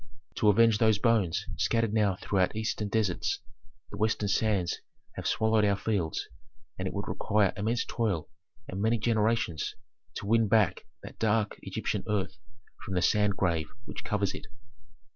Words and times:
"To 0.37 0.49
avenge 0.49 0.79
those 0.79 0.97
bones 0.97 1.45
scattered 1.57 1.93
now 1.93 2.15
throughout 2.15 2.55
eastern 2.55 2.87
deserts, 2.87 3.39
the 3.91 3.97
western 3.97 4.29
sands 4.29 4.81
have 5.13 5.27
swallowed 5.27 5.63
our 5.63 5.75
fields, 5.75 6.27
and 6.79 6.87
it 6.87 6.93
would 6.95 7.07
require 7.07 7.53
immense 7.55 7.85
toil 7.85 8.27
and 8.67 8.81
many 8.81 8.97
generations 8.97 9.75
to 10.15 10.25
win 10.25 10.47
back 10.47 10.87
that 11.03 11.19
dark 11.19 11.59
Egyptian 11.61 12.03
earth 12.09 12.39
from 12.83 12.95
the 12.95 13.01
sand 13.03 13.37
grave 13.37 13.69
which 13.85 14.03
covers 14.03 14.33
it." 14.33 14.47